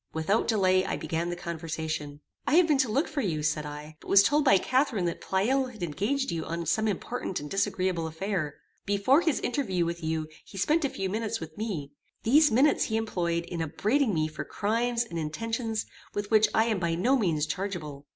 Without 0.13 0.47
delay 0.47 0.83
I 0.83 0.97
began 0.97 1.29
the 1.29 1.35
conversation. 1.35 2.21
"I 2.47 2.55
have 2.55 2.65
been 2.67 2.79
to 2.79 2.89
look 2.91 3.07
for 3.07 3.21
you," 3.21 3.43
said 3.43 3.67
I, 3.67 3.97
"but 3.99 4.07
was 4.09 4.23
told 4.23 4.43
by 4.43 4.57
Catharine 4.57 5.05
that 5.05 5.21
Pleyel 5.21 5.67
had 5.67 5.83
engaged 5.83 6.31
you 6.31 6.43
on 6.43 6.65
some 6.65 6.87
important 6.87 7.39
and 7.39 7.47
disagreeable 7.51 8.07
affair. 8.07 8.55
Before 8.87 9.21
his 9.21 9.39
interview 9.41 9.85
with 9.85 10.03
you 10.03 10.27
he 10.43 10.57
spent 10.57 10.83
a 10.83 10.89
few 10.89 11.07
minutes 11.07 11.39
with 11.39 11.55
me. 11.55 11.91
These 12.23 12.49
minutes 12.49 12.85
he 12.85 12.97
employed 12.97 13.45
in 13.45 13.61
upbraiding 13.61 14.11
me 14.11 14.27
for 14.27 14.43
crimes 14.43 15.03
and 15.03 15.19
intentions 15.19 15.85
with 16.15 16.31
which 16.31 16.47
I 16.51 16.65
am 16.65 16.79
by 16.79 16.95
no 16.95 17.15
means 17.15 17.45
chargeable. 17.45 18.07